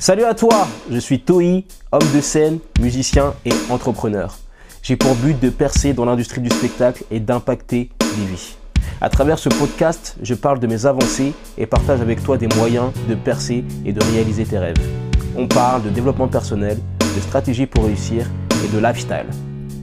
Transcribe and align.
Salut 0.00 0.24
à 0.24 0.32
toi, 0.32 0.66
je 0.90 0.96
suis 0.96 1.20
Toi, 1.20 1.62
homme 1.92 2.12
de 2.14 2.22
scène, 2.22 2.58
musicien 2.80 3.34
et 3.44 3.50
entrepreneur. 3.68 4.38
J'ai 4.82 4.96
pour 4.96 5.14
but 5.14 5.38
de 5.38 5.50
percer 5.50 5.92
dans 5.92 6.06
l'industrie 6.06 6.40
du 6.40 6.48
spectacle 6.48 7.04
et 7.10 7.20
d'impacter 7.20 7.90
des 8.16 8.24
vies. 8.24 8.56
À 9.02 9.10
travers 9.10 9.38
ce 9.38 9.50
podcast, 9.50 10.16
je 10.22 10.32
parle 10.32 10.58
de 10.58 10.66
mes 10.66 10.86
avancées 10.86 11.34
et 11.58 11.66
partage 11.66 12.00
avec 12.00 12.22
toi 12.22 12.38
des 12.38 12.48
moyens 12.56 12.92
de 13.10 13.14
percer 13.14 13.62
et 13.84 13.92
de 13.92 14.02
réaliser 14.02 14.46
tes 14.46 14.58
rêves. 14.58 14.78
On 15.36 15.46
parle 15.46 15.82
de 15.82 15.90
développement 15.90 16.28
personnel, 16.28 16.78
de 17.00 17.20
stratégie 17.20 17.66
pour 17.66 17.84
réussir 17.84 18.24
et 18.64 18.74
de 18.74 18.78
lifestyle. 18.78 19.26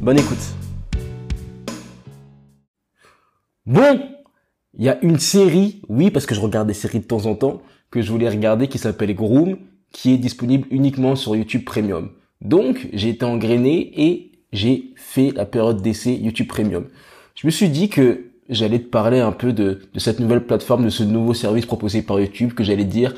Bonne 0.01 0.17
écoute. 0.17 0.41
Bon, 3.67 4.01
il 4.73 4.83
y 4.83 4.89
a 4.89 4.97
une 5.03 5.19
série, 5.19 5.83
oui, 5.89 6.09
parce 6.09 6.25
que 6.25 6.33
je 6.33 6.41
regarde 6.41 6.67
des 6.67 6.73
séries 6.73 7.01
de 7.01 7.05
temps 7.05 7.27
en 7.27 7.35
temps, 7.35 7.61
que 7.91 8.01
je 8.01 8.11
voulais 8.11 8.29
regarder 8.29 8.67
qui 8.67 8.79
s'appelle 8.79 9.13
Groom, 9.13 9.57
qui 9.97 10.13
est 10.13 10.19
disponible 10.19 10.67
uniquement 10.69 11.15
sur 11.15 11.35
YouTube 11.35 11.65
Premium. 11.65 12.11
Donc, 12.41 12.87
j'ai 12.93 13.09
été 13.09 13.25
engrainé 13.25 13.91
et 13.99 14.31
j'ai 14.53 14.93
fait 14.95 15.31
la 15.31 15.47
période 15.47 15.81
d'essai 15.81 16.13
YouTube 16.13 16.47
Premium. 16.47 16.85
Je 17.33 17.47
me 17.47 17.51
suis 17.51 17.67
dit 17.67 17.89
que 17.89 18.25
j'allais 18.47 18.77
te 18.77 18.85
parler 18.85 19.19
un 19.19 19.31
peu 19.31 19.53
de, 19.53 19.81
de 19.91 19.99
cette 19.99 20.19
nouvelle 20.19 20.45
plateforme, 20.45 20.85
de 20.85 20.91
ce 20.91 21.01
nouveau 21.01 21.33
service 21.33 21.65
proposé 21.65 22.03
par 22.03 22.19
YouTube, 22.19 22.53
que 22.53 22.63
j'allais 22.63 22.85
dire 22.85 23.15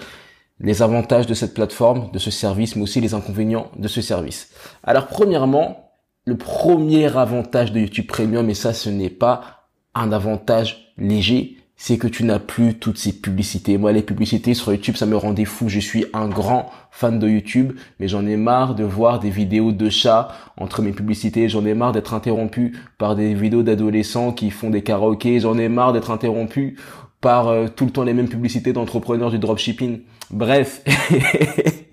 les 0.61 0.81
avantages 0.81 1.27
de 1.27 1.33
cette 1.33 1.53
plateforme, 1.53 2.11
de 2.13 2.19
ce 2.19 2.31
service, 2.31 2.77
mais 2.77 2.83
aussi 2.83 3.01
les 3.01 3.13
inconvénients 3.13 3.69
de 3.77 3.89
ce 3.89 4.01
service. 4.01 4.49
Alors, 4.81 5.07
premièrement, 5.07 5.91
le 6.23 6.37
premier 6.37 7.07
avantage 7.17 7.73
de 7.73 7.81
YouTube 7.81 8.07
Premium, 8.07 8.49
et 8.49 8.53
ça, 8.53 8.73
ce 8.73 8.89
n'est 8.89 9.09
pas 9.09 9.67
un 9.95 10.13
avantage 10.13 10.93
léger, 10.97 11.57
c'est 11.81 11.97
que 11.97 12.07
tu 12.07 12.25
n'as 12.25 12.39
plus 12.39 12.75
toutes 12.75 12.97
ces 12.97 13.13
publicités. 13.13 13.77
Moi, 13.77 13.93
les 13.93 14.01
publicités 14.01 14.53
sur 14.53 14.73
YouTube, 14.73 14.97
ça 14.97 15.05
me 15.05 15.15
rendait 15.15 15.45
fou. 15.45 15.69
Je 15.69 15.79
suis 15.79 16.05
un 16.13 16.27
grand 16.27 16.69
fan 16.91 17.19
de 17.19 17.27
YouTube, 17.29 17.71
mais 17.99 18.09
j'en 18.09 18.27
ai 18.27 18.35
marre 18.35 18.75
de 18.75 18.83
voir 18.83 19.21
des 19.21 19.29
vidéos 19.29 19.71
de 19.71 19.89
chats 19.89 20.27
entre 20.57 20.81
mes 20.81 20.91
publicités. 20.91 21.47
J'en 21.47 21.65
ai 21.65 21.73
marre 21.73 21.93
d'être 21.93 22.13
interrompu 22.13 22.77
par 22.97 23.15
des 23.15 23.33
vidéos 23.33 23.63
d'adolescents 23.63 24.33
qui 24.33 24.51
font 24.51 24.69
des 24.69 24.83
karaokés. 24.83 25.39
J'en 25.39 25.57
ai 25.57 25.69
marre 25.69 25.93
d'être 25.93 26.11
interrompu 26.11 26.75
par 27.21 27.47
euh, 27.47 27.67
tout 27.73 27.85
le 27.85 27.91
temps 27.91 28.03
les 28.03 28.13
mêmes 28.13 28.29
publicités 28.29 28.73
d'entrepreneurs 28.73 29.31
du 29.31 29.39
dropshipping. 29.39 30.01
Bref. 30.31 30.83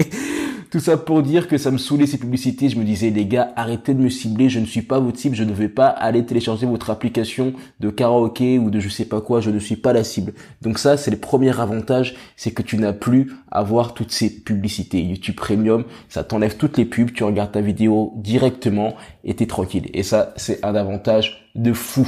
Tout 0.76 0.82
ça 0.82 0.98
pour 0.98 1.22
dire 1.22 1.48
que 1.48 1.56
ça 1.56 1.70
me 1.70 1.78
saoulait 1.78 2.04
ces 2.04 2.18
publicités. 2.18 2.68
Je 2.68 2.78
me 2.78 2.84
disais, 2.84 3.08
les 3.08 3.24
gars, 3.24 3.50
arrêtez 3.56 3.94
de 3.94 4.02
me 4.02 4.10
cibler. 4.10 4.50
Je 4.50 4.60
ne 4.60 4.66
suis 4.66 4.82
pas 4.82 5.00
votre 5.00 5.18
cible. 5.18 5.34
Je 5.34 5.42
ne 5.42 5.54
vais 5.54 5.70
pas 5.70 5.86
aller 5.86 6.26
télécharger 6.26 6.66
votre 6.66 6.90
application 6.90 7.54
de 7.80 7.88
karaoké 7.88 8.58
ou 8.58 8.68
de 8.68 8.78
je 8.78 8.90
sais 8.90 9.06
pas 9.06 9.22
quoi. 9.22 9.40
Je 9.40 9.48
ne 9.48 9.58
suis 9.58 9.76
pas 9.76 9.94
la 9.94 10.04
cible. 10.04 10.34
Donc 10.60 10.78
ça, 10.78 10.98
c'est 10.98 11.10
le 11.10 11.16
premier 11.16 11.58
avantage. 11.58 12.14
C'est 12.36 12.50
que 12.50 12.60
tu 12.60 12.76
n'as 12.76 12.92
plus 12.92 13.32
à 13.50 13.62
voir 13.62 13.94
toutes 13.94 14.12
ces 14.12 14.28
publicités. 14.28 15.00
YouTube 15.00 15.36
Premium, 15.36 15.84
ça 16.10 16.24
t'enlève 16.24 16.58
toutes 16.58 16.76
les 16.76 16.84
pubs. 16.84 17.10
Tu 17.10 17.24
regardes 17.24 17.52
ta 17.52 17.62
vidéo 17.62 18.12
directement 18.16 18.96
et 19.24 19.32
t'es 19.32 19.46
tranquille. 19.46 19.88
Et 19.94 20.02
ça, 20.02 20.34
c'est 20.36 20.62
un 20.62 20.74
avantage 20.74 21.50
de 21.54 21.72
fou. 21.72 22.06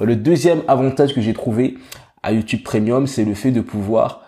Le 0.00 0.16
deuxième 0.16 0.62
avantage 0.66 1.14
que 1.14 1.20
j'ai 1.20 1.34
trouvé 1.34 1.78
à 2.24 2.32
YouTube 2.32 2.64
Premium, 2.64 3.06
c'est 3.06 3.24
le 3.24 3.34
fait 3.34 3.52
de 3.52 3.60
pouvoir 3.60 4.22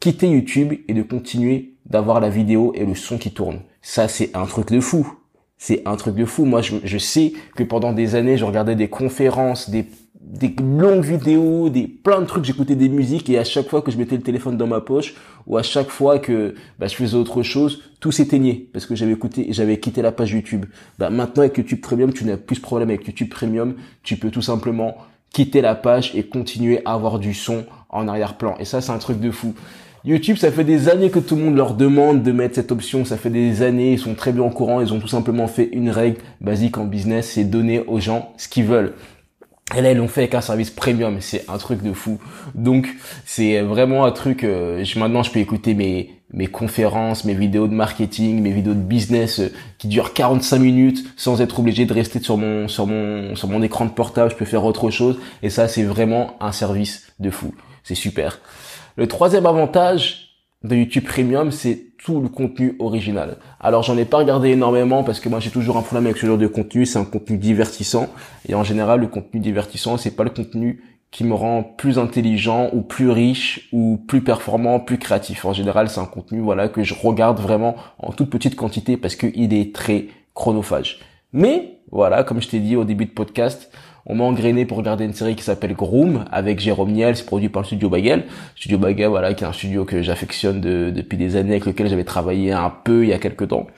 quitter 0.00 0.28
YouTube 0.28 0.72
et 0.88 0.94
de 0.94 1.02
continuer 1.02 1.69
d'avoir 1.90 2.20
la 2.20 2.28
vidéo 2.28 2.72
et 2.74 2.84
le 2.84 2.94
son 2.94 3.18
qui 3.18 3.32
tourne. 3.32 3.60
Ça, 3.82 4.08
c'est 4.08 4.34
un 4.36 4.46
truc 4.46 4.70
de 4.70 4.80
fou. 4.80 5.14
C'est 5.58 5.82
un 5.86 5.96
truc 5.96 6.14
de 6.14 6.24
fou. 6.24 6.44
Moi, 6.44 6.62
je, 6.62 6.76
je, 6.84 6.98
sais 6.98 7.34
que 7.56 7.62
pendant 7.62 7.92
des 7.92 8.14
années, 8.14 8.38
je 8.38 8.44
regardais 8.44 8.76
des 8.76 8.88
conférences, 8.88 9.68
des, 9.68 9.86
des 10.20 10.54
longues 10.58 11.04
vidéos, 11.04 11.68
des 11.68 11.86
plein 11.86 12.20
de 12.20 12.26
trucs. 12.26 12.44
J'écoutais 12.44 12.76
des 12.76 12.88
musiques 12.88 13.28
et 13.28 13.38
à 13.38 13.44
chaque 13.44 13.68
fois 13.68 13.82
que 13.82 13.90
je 13.90 13.98
mettais 13.98 14.16
le 14.16 14.22
téléphone 14.22 14.56
dans 14.56 14.66
ma 14.66 14.80
poche 14.80 15.14
ou 15.46 15.58
à 15.58 15.62
chaque 15.62 15.90
fois 15.90 16.18
que 16.18 16.54
bah, 16.78 16.86
je 16.86 16.94
faisais 16.94 17.16
autre 17.16 17.42
chose, 17.42 17.82
tout 17.98 18.12
s'éteignait 18.12 18.68
parce 18.72 18.86
que 18.86 18.94
j'avais 18.94 19.12
écouté, 19.12 19.48
j'avais 19.50 19.78
quitté 19.80 20.00
la 20.00 20.12
page 20.12 20.30
YouTube. 20.32 20.66
Bah, 20.98 21.10
maintenant 21.10 21.42
avec 21.42 21.58
YouTube 21.58 21.80
Premium, 21.80 22.12
tu 22.12 22.24
n'as 22.24 22.36
plus 22.36 22.56
ce 22.56 22.60
problème 22.60 22.88
avec 22.90 23.06
YouTube 23.06 23.28
Premium. 23.28 23.74
Tu 24.02 24.16
peux 24.16 24.30
tout 24.30 24.42
simplement 24.42 24.96
quitter 25.32 25.60
la 25.60 25.74
page 25.74 26.12
et 26.14 26.22
continuer 26.22 26.80
à 26.84 26.94
avoir 26.94 27.18
du 27.18 27.34
son 27.34 27.64
en 27.88 28.08
arrière-plan. 28.08 28.56
Et 28.58 28.64
ça, 28.64 28.80
c'est 28.80 28.92
un 28.92 28.98
truc 28.98 29.20
de 29.20 29.30
fou. 29.30 29.54
YouTube, 30.04 30.36
ça 30.36 30.50
fait 30.50 30.64
des 30.64 30.88
années 30.88 31.10
que 31.10 31.18
tout 31.18 31.36
le 31.36 31.42
monde 31.42 31.56
leur 31.56 31.74
demande 31.74 32.22
de 32.22 32.32
mettre 32.32 32.54
cette 32.54 32.72
option. 32.72 33.04
Ça 33.04 33.18
fait 33.18 33.30
des 33.30 33.62
années, 33.62 33.92
ils 33.92 33.98
sont 33.98 34.14
très 34.14 34.32
bien 34.32 34.42
au 34.42 34.50
courant. 34.50 34.80
Ils 34.80 34.94
ont 34.94 34.98
tout 34.98 35.08
simplement 35.08 35.46
fait 35.46 35.68
une 35.72 35.90
règle 35.90 36.18
basique 36.40 36.78
en 36.78 36.86
business, 36.86 37.32
c'est 37.32 37.44
donner 37.44 37.80
aux 37.80 38.00
gens 38.00 38.32
ce 38.38 38.48
qu'ils 38.48 38.64
veulent. 38.64 38.94
Et 39.76 39.82
là, 39.82 39.92
ils 39.92 39.98
l'ont 39.98 40.08
fait 40.08 40.22
avec 40.22 40.34
un 40.34 40.40
service 40.40 40.70
premium. 40.70 41.18
C'est 41.20 41.48
un 41.48 41.58
truc 41.58 41.82
de 41.82 41.92
fou. 41.92 42.18
Donc, 42.54 42.88
c'est 43.24 43.60
vraiment 43.60 44.04
un 44.04 44.10
truc. 44.10 44.42
Euh, 44.42 44.84
maintenant, 44.96 45.22
je 45.22 45.30
peux 45.30 45.38
écouter 45.38 45.74
mes 45.74 46.10
mes 46.32 46.46
conférences, 46.46 47.24
mes 47.24 47.34
vidéos 47.34 47.66
de 47.66 47.74
marketing, 47.74 48.40
mes 48.40 48.52
vidéos 48.52 48.74
de 48.74 48.80
business 48.80 49.40
euh, 49.40 49.52
qui 49.78 49.88
durent 49.88 50.14
45 50.14 50.60
minutes 50.60 51.04
sans 51.16 51.40
être 51.40 51.58
obligé 51.58 51.86
de 51.86 51.92
rester 51.92 52.20
sur 52.20 52.36
mon 52.36 52.68
sur 52.68 52.86
mon 52.86 53.34
sur 53.34 53.48
mon 53.48 53.62
écran 53.62 53.84
de 53.84 53.90
portable. 53.90 54.30
Je 54.30 54.36
peux 54.36 54.44
faire 54.44 54.64
autre 54.64 54.90
chose. 54.90 55.18
Et 55.42 55.50
ça, 55.50 55.68
c'est 55.68 55.82
vraiment 55.82 56.36
un 56.40 56.52
service 56.52 57.12
de 57.18 57.30
fou. 57.30 57.54
C'est 57.84 57.94
super. 57.94 58.40
Le 58.96 59.06
troisième 59.06 59.46
avantage 59.46 60.30
de 60.64 60.74
YouTube 60.74 61.04
Premium, 61.04 61.52
c'est 61.52 61.90
tout 62.02 62.20
le 62.20 62.28
contenu 62.28 62.76
original. 62.80 63.36
Alors 63.60 63.82
j'en 63.82 63.96
ai 63.96 64.04
pas 64.04 64.18
regardé 64.18 64.50
énormément 64.50 65.04
parce 65.04 65.20
que 65.20 65.28
moi 65.28 65.38
j'ai 65.38 65.50
toujours 65.50 65.76
un 65.76 65.82
problème 65.82 66.06
avec 66.06 66.18
ce 66.18 66.26
genre 66.26 66.38
de 66.38 66.46
contenu, 66.46 66.86
c'est 66.86 66.98
un 66.98 67.04
contenu 67.04 67.38
divertissant 67.38 68.08
et 68.48 68.54
en 68.54 68.64
général 68.64 69.00
le 69.00 69.06
contenu 69.06 69.40
divertissant, 69.40 69.96
c'est 69.96 70.16
pas 70.16 70.24
le 70.24 70.30
contenu 70.30 70.82
qui 71.10 71.24
me 71.24 71.34
rend 71.34 71.62
plus 71.62 71.98
intelligent 71.98 72.70
ou 72.72 72.82
plus 72.82 73.10
riche 73.10 73.68
ou 73.72 74.00
plus 74.08 74.22
performant, 74.22 74.80
plus 74.80 74.98
créatif. 74.98 75.44
En 75.44 75.52
général, 75.52 75.88
c'est 75.88 76.00
un 76.00 76.06
contenu 76.06 76.40
voilà 76.40 76.68
que 76.68 76.82
je 76.82 76.94
regarde 76.94 77.38
vraiment 77.40 77.76
en 77.98 78.12
toute 78.12 78.30
petite 78.30 78.56
quantité 78.56 78.96
parce 78.96 79.16
qu'il 79.16 79.54
est 79.54 79.74
très 79.74 80.08
chronophage. 80.34 81.00
Mais 81.32 81.78
voilà, 81.92 82.24
comme 82.24 82.40
je 82.40 82.48
t'ai 82.48 82.60
dit 82.60 82.76
au 82.76 82.84
début 82.84 83.06
de 83.06 83.10
podcast, 83.10 83.70
on 84.10 84.16
m'a 84.16 84.24
engrainé 84.24 84.66
pour 84.66 84.76
regarder 84.76 85.04
une 85.04 85.14
série 85.14 85.36
qui 85.36 85.44
s'appelle 85.44 85.74
Groom 85.74 86.24
avec 86.32 86.58
Jérôme 86.58 86.90
Niel, 86.90 87.16
c'est 87.16 87.24
produit 87.24 87.48
par 87.48 87.62
le 87.62 87.66
studio 87.66 87.88
Bagel. 87.88 88.24
Studio 88.56 88.76
Bagel, 88.76 89.08
voilà, 89.08 89.34
qui 89.34 89.44
est 89.44 89.46
un 89.46 89.52
studio 89.52 89.84
que 89.84 90.02
j'affectionne 90.02 90.60
depuis 90.60 91.16
des 91.16 91.36
années, 91.36 91.52
avec 91.52 91.66
lequel 91.66 91.88
j'avais 91.88 92.04
travaillé 92.04 92.52
un 92.52 92.70
peu 92.70 93.04
il 93.04 93.10
y 93.10 93.12
a 93.12 93.18
quelques 93.18 93.48
temps. 93.48 93.68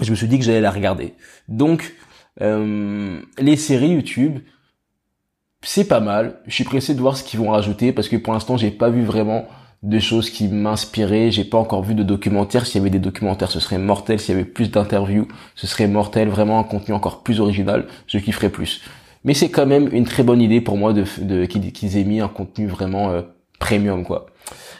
Je 0.00 0.10
me 0.10 0.16
suis 0.16 0.28
dit 0.28 0.38
que 0.38 0.44
j'allais 0.44 0.60
la 0.60 0.70
regarder. 0.70 1.14
Donc, 1.48 1.94
euh, 2.42 3.20
les 3.38 3.56
séries 3.56 3.88
YouTube, 3.88 4.38
c'est 5.62 5.88
pas 5.88 6.00
mal. 6.00 6.40
Je 6.46 6.54
suis 6.54 6.64
pressé 6.64 6.94
de 6.94 7.00
voir 7.00 7.16
ce 7.16 7.24
qu'ils 7.24 7.40
vont 7.40 7.50
rajouter 7.50 7.92
parce 7.92 8.08
que 8.08 8.16
pour 8.16 8.32
l'instant, 8.32 8.56
j'ai 8.56 8.70
pas 8.70 8.88
vu 8.88 9.02
vraiment 9.02 9.46
de 9.82 9.98
choses 9.98 10.30
qui 10.30 10.46
m'inspiraient. 10.46 11.32
J'ai 11.32 11.44
pas 11.44 11.58
encore 11.58 11.82
vu 11.82 11.94
de 11.94 12.04
documentaires. 12.04 12.66
S'il 12.66 12.76
y 12.76 12.80
avait 12.80 12.90
des 12.90 13.00
documentaires, 13.00 13.50
ce 13.50 13.60
serait 13.60 13.78
mortel. 13.78 14.20
S'il 14.20 14.34
y 14.34 14.38
avait 14.38 14.48
plus 14.48 14.70
d'interviews, 14.70 15.26
ce 15.56 15.66
serait 15.66 15.88
mortel. 15.88 16.28
Vraiment 16.28 16.60
un 16.60 16.64
contenu 16.64 16.94
encore 16.94 17.22
plus 17.22 17.40
original. 17.40 17.86
Je 18.06 18.18
kifferais 18.18 18.48
plus. 18.48 18.82
Mais 19.24 19.32
c'est 19.32 19.48
quand 19.48 19.66
même 19.66 19.88
une 19.92 20.04
très 20.04 20.22
bonne 20.22 20.42
idée 20.42 20.60
pour 20.60 20.76
moi 20.76 20.92
de, 20.92 21.04
de 21.22 21.46
qu'ils 21.46 21.96
aient 21.96 22.04
mis 22.04 22.20
un 22.20 22.28
contenu 22.28 22.66
vraiment 22.66 23.10
euh, 23.10 23.22
premium 23.58 24.04
quoi. 24.04 24.26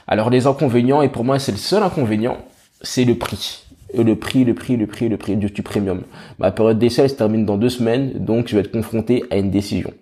Alors 0.07 0.29
les 0.29 0.47
inconvénients 0.47 1.01
et 1.01 1.09
pour 1.09 1.25
moi 1.25 1.39
c'est 1.39 1.53
le 1.53 1.59
seul 1.59 1.83
inconvénient, 1.83 2.37
c'est 2.83 3.05
le 3.05 3.17
prix. 3.17 3.63
Le 3.97 4.17
prix, 4.17 4.45
le 4.45 4.55
prix, 4.55 4.77
le 4.77 4.87
prix, 4.89 5.09
le 5.09 5.17
prix 5.17 5.37
du 5.37 5.47
YouTube 5.47 5.65
Premium. 5.65 6.03
Ma 6.41 6.51
période 6.51 6.81
d'essai 6.81 7.07
se 7.07 7.15
termine 7.15 7.47
dans 7.47 7.57
deux 7.57 7.69
semaines, 7.69 8.13
donc 8.15 8.49
je 8.49 8.57
vais 8.57 8.63
être 8.63 8.73
confronté 8.73 9.23
à 9.31 9.37
une 9.37 9.51
décision, 9.51 9.93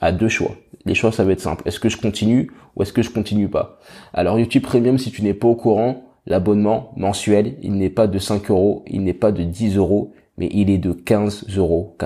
à 0.00 0.10
deux 0.10 0.30
choix. 0.30 0.56
Les 0.86 0.94
choix 0.94 1.12
ça 1.12 1.22
va 1.22 1.32
être 1.32 1.40
simple. 1.40 1.62
Est-ce 1.68 1.78
que 1.78 1.90
je 1.90 1.98
continue 1.98 2.50
ou 2.74 2.82
est-ce 2.82 2.94
que 2.94 3.02
je 3.02 3.10
continue 3.10 3.48
pas? 3.48 3.78
Alors 4.14 4.38
YouTube 4.38 4.62
Premium, 4.62 4.98
si 4.98 5.12
tu 5.12 5.22
n'es 5.22 5.34
pas 5.34 5.48
au 5.48 5.54
courant, 5.54 6.04
l'abonnement 6.26 6.92
mensuel, 6.96 7.56
il 7.62 7.74
n'est 7.74 7.90
pas 7.90 8.06
de 8.06 8.18
5 8.18 8.50
euros, 8.50 8.84
il 8.88 9.04
n'est 9.04 9.12
pas 9.12 9.32
de 9.32 9.42
10 9.42 9.76
euros, 9.76 10.12
mais 10.38 10.48
il 10.50 10.70
est 10.70 10.78
de 10.78 10.92
15,99 10.92 11.58
euros. 11.58 11.96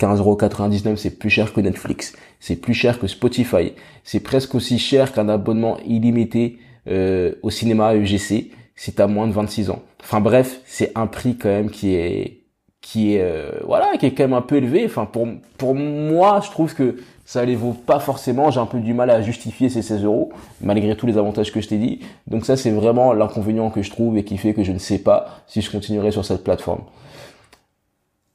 15,99€ 0.00 0.96
c'est 0.96 1.18
plus 1.18 1.30
cher 1.30 1.52
que 1.52 1.60
Netflix, 1.60 2.14
c'est 2.40 2.56
plus 2.56 2.74
cher 2.74 2.98
que 2.98 3.06
Spotify, 3.06 3.72
c'est 4.04 4.20
presque 4.20 4.54
aussi 4.54 4.78
cher 4.78 5.12
qu'un 5.12 5.28
abonnement 5.28 5.78
illimité 5.86 6.58
euh, 6.86 7.34
au 7.42 7.50
cinéma 7.50 7.94
UGC 7.94 8.50
si 8.76 8.92
t'as 8.92 9.08
moins 9.08 9.26
de 9.26 9.32
26 9.32 9.70
ans. 9.70 9.82
Enfin 10.00 10.20
bref, 10.20 10.60
c'est 10.64 10.92
un 10.94 11.08
prix 11.08 11.36
quand 11.36 11.48
même 11.48 11.70
qui 11.70 11.94
est 11.94 12.38
qui 12.80 13.16
est 13.16 13.22
euh, 13.22 13.50
voilà 13.66 13.96
qui 13.98 14.06
est 14.06 14.12
quand 14.12 14.22
même 14.22 14.34
un 14.34 14.40
peu 14.42 14.56
élevé. 14.56 14.84
Enfin 14.86 15.04
pour 15.04 15.26
pour 15.58 15.74
moi, 15.74 16.40
je 16.44 16.50
trouve 16.50 16.74
que 16.74 16.96
ça 17.24 17.44
les 17.44 17.56
vaut 17.56 17.72
pas 17.72 17.98
forcément. 17.98 18.52
J'ai 18.52 18.60
un 18.60 18.66
peu 18.66 18.78
du 18.78 18.94
mal 18.94 19.10
à 19.10 19.20
justifier 19.20 19.68
ces 19.68 19.82
16 19.82 20.04
euros 20.04 20.32
malgré 20.60 20.96
tous 20.96 21.06
les 21.06 21.18
avantages 21.18 21.52
que 21.52 21.60
je 21.60 21.68
t'ai 21.68 21.76
dit. 21.76 22.00
Donc 22.28 22.46
ça 22.46 22.56
c'est 22.56 22.70
vraiment 22.70 23.12
l'inconvénient 23.12 23.70
que 23.70 23.82
je 23.82 23.90
trouve 23.90 24.16
et 24.16 24.22
qui 24.24 24.38
fait 24.38 24.54
que 24.54 24.62
je 24.62 24.72
ne 24.72 24.78
sais 24.78 24.98
pas 24.98 25.42
si 25.48 25.60
je 25.60 25.70
continuerai 25.72 26.12
sur 26.12 26.24
cette 26.24 26.44
plateforme 26.44 26.82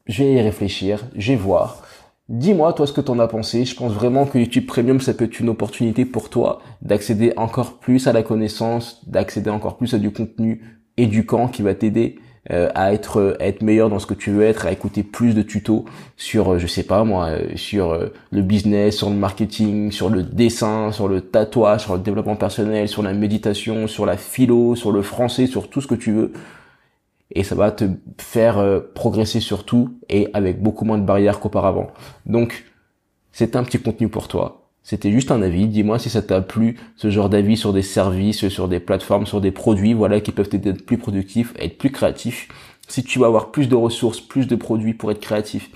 je 0.06 0.24
vais 0.24 0.34
y 0.34 0.42
réfléchir, 0.42 1.06
je 1.16 1.32
vais 1.32 1.38
voir. 1.38 1.84
Dis-moi, 2.30 2.72
toi, 2.74 2.88
ce 2.88 2.94
que 2.94 3.02
t'en 3.02 3.20
as 3.20 3.28
pensé. 3.28 3.66
Je 3.66 3.76
pense 3.76 3.92
vraiment 3.92 4.26
que 4.26 4.38
YouTube 4.38 4.66
Premium, 4.66 5.02
ça 5.02 5.14
peut 5.14 5.26
être 5.26 5.40
une 5.40 5.50
opportunité 5.50 6.06
pour 6.06 6.30
toi 6.30 6.62
d'accéder 6.82 7.34
encore 7.36 7.80
plus 7.80 8.08
à 8.08 8.14
la 8.14 8.24
connaissance, 8.24 9.08
d'accéder 9.08 9.50
encore 9.50 9.78
plus 9.78 9.94
à 9.94 9.98
du 9.98 10.12
contenu 10.12 10.62
éducant 10.96 11.48
qui 11.48 11.62
va 11.62 11.76
t'aider 11.76 12.20
euh, 12.52 12.70
à 12.76 12.94
être 12.94 13.38
à 13.40 13.46
être 13.46 13.62
meilleur 13.62 13.90
dans 13.90 14.00
ce 14.00 14.06
que 14.06 14.14
tu 14.14 14.32
veux 14.32 14.44
être, 14.44 14.66
à 14.66 14.72
écouter 14.72 15.04
plus 15.04 15.34
de 15.34 15.42
tutos 15.42 15.86
sur, 16.18 16.60
je 16.60 16.68
sais 16.68 16.84
pas 16.84 17.04
moi, 17.04 17.32
sur 17.56 18.10
le 18.32 18.42
business, 18.42 18.98
sur 18.98 19.10
le 19.10 19.16
marketing, 19.16 19.92
sur 19.92 20.10
le 20.10 20.24
dessin, 20.24 20.92
sur 20.92 21.08
le 21.08 21.22
tatouage, 21.22 21.82
sur 21.84 21.94
le 21.96 22.02
développement 22.02 22.36
personnel, 22.36 22.88
sur 22.88 23.04
la 23.04 23.14
méditation, 23.14 23.88
sur 23.88 24.06
la 24.06 24.18
philo, 24.18 24.76
sur 24.76 24.92
le 24.92 25.02
français, 25.02 25.48
sur 25.48 25.70
tout 25.70 25.82
ce 25.82 25.88
que 25.88 25.96
tu 25.96 26.12
veux 26.12 26.34
et 27.34 27.44
ça 27.44 27.56
va 27.56 27.72
te 27.72 27.86
faire 28.18 28.58
euh, 28.58 28.80
progresser 28.94 29.40
sur 29.40 29.66
tout 29.66 29.98
et 30.10 30.30
avec 30.34 30.62
beaucoup 30.62 30.86
moins 30.86 30.98
de 30.98 31.06
barrières 31.06 31.40
qu'auparavant. 31.40 31.88
Donc, 32.26 32.66
c'est 33.32 33.56
un 33.56 33.64
petit 33.64 33.80
contenu 33.80 34.08
pour 34.08 34.28
toi. 34.28 34.70
C'était 34.84 35.12
juste 35.12 35.32
un 35.32 35.42
avis. 35.42 35.68
Dis-moi 35.68 35.98
si 35.98 36.10
ça 36.10 36.22
t'a 36.22 36.42
plu, 36.42 36.78
ce 36.98 37.10
genre 37.10 37.30
d'avis 37.30 37.58
sur 37.58 37.74
des 37.74 37.82
services, 37.82 38.48
sur 38.50 38.68
des 38.68 38.80
plateformes, 38.80 39.26
sur 39.26 39.42
des 39.42 39.52
produits, 39.52 39.94
voilà, 39.94 40.20
qui 40.20 40.32
peuvent 40.32 40.50
t'aider 40.50 40.70
à 40.70 40.74
être 40.74 40.86
plus 40.86 40.98
productif, 40.98 41.54
à 41.60 41.64
être 41.64 41.78
plus 41.78 41.92
créatif. 41.92 42.50
Si 42.88 43.04
tu 43.04 43.18
vas 43.20 43.28
avoir 43.28 43.52
plus 43.52 43.70
de 43.70 43.76
ressources, 43.76 44.20
plus 44.20 44.46
de 44.46 44.56
produits 44.56 44.94
pour 44.94 45.10
être 45.10 45.22
créatif, 45.22 45.72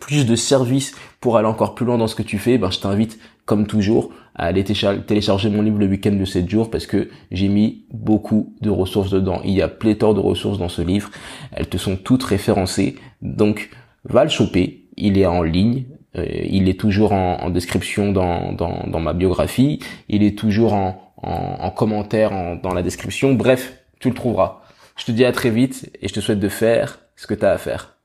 plus 0.00 0.26
de 0.26 0.36
services 0.36 0.94
pour 1.20 1.36
aller 1.36 1.48
encore 1.48 1.74
plus 1.74 1.84
loin 1.84 1.98
dans 1.98 2.06
ce 2.06 2.14
que 2.14 2.22
tu 2.22 2.38
fais, 2.38 2.56
ben 2.56 2.70
je 2.70 2.78
t'invite 2.78 3.18
comme 3.44 3.66
toujours 3.66 4.10
à 4.36 4.44
aller 4.46 4.64
télécharger 4.64 5.48
mon 5.48 5.62
livre 5.62 5.78
le 5.78 5.86
week-end 5.86 6.12
de 6.12 6.24
7 6.24 6.48
jours 6.48 6.70
parce 6.70 6.86
que 6.86 7.08
j'ai 7.32 7.48
mis 7.48 7.86
beaucoup 7.90 8.54
de 8.60 8.68
ressources 8.68 9.10
dedans. 9.10 9.40
Il 9.44 9.52
y 9.52 9.62
a 9.62 9.68
pléthore 9.68 10.14
de 10.14 10.20
ressources 10.20 10.58
dans 10.58 10.68
ce 10.68 10.82
livre. 10.82 11.10
Elles 11.52 11.68
te 11.68 11.78
sont 11.78 11.96
toutes 11.96 12.22
référencées. 12.22 12.96
Donc 13.22 13.70
va 14.04 14.24
le 14.24 14.30
choper. 14.30 14.84
Il 14.98 15.18
est 15.18 15.26
en 15.26 15.42
ligne. 15.42 15.84
Euh, 16.16 16.26
il 16.28 16.68
est 16.68 16.78
toujours 16.78 17.12
en, 17.12 17.48
description 17.48 18.12
dans, 18.12 19.00
ma 19.00 19.14
biographie. 19.14 19.80
Il 20.10 20.22
est 20.22 20.38
toujours 20.38 20.74
en, 20.74 21.14
en, 21.22 21.70
commentaire 21.70 22.60
dans 22.62 22.74
la 22.74 22.82
description. 22.82 23.32
Bref, 23.32 23.72
tu 24.00 24.08
le 24.10 24.14
trouveras. 24.14 24.60
Je 24.96 25.06
te 25.06 25.12
dis 25.12 25.24
à 25.24 25.32
très 25.32 25.50
vite 25.50 25.90
et 26.02 26.08
je 26.08 26.14
te 26.14 26.20
souhaite 26.20 26.40
de 26.40 26.48
faire 26.48 27.00
ce 27.16 27.26
que 27.26 27.34
tu 27.34 27.44
as 27.44 27.52
à 27.52 27.58
faire. 27.58 27.96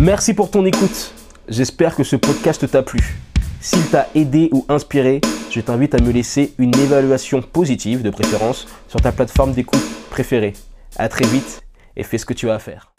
Merci 0.00 0.32
pour 0.34 0.50
ton 0.50 0.64
écoute. 0.64 1.12
J'espère 1.48 1.96
que 1.96 2.04
ce 2.04 2.14
podcast 2.14 2.70
t'a 2.70 2.82
plu. 2.82 3.00
S'il 3.62 3.88
t'a 3.90 4.08
aidé 4.16 4.48
ou 4.50 4.66
inspiré, 4.68 5.20
je 5.48 5.60
t'invite 5.60 5.94
à 5.94 6.02
me 6.02 6.10
laisser 6.10 6.52
une 6.58 6.74
évaluation 6.74 7.40
positive 7.40 8.02
de 8.02 8.10
préférence 8.10 8.66
sur 8.88 9.00
ta 9.00 9.12
plateforme 9.12 9.52
d'écoute 9.52 9.84
préférée. 10.10 10.54
À 10.96 11.08
très 11.08 11.26
vite 11.26 11.62
et 11.96 12.02
fais 12.02 12.18
ce 12.18 12.26
que 12.26 12.34
tu 12.34 12.50
as 12.50 12.54
à 12.54 12.58
faire. 12.58 12.92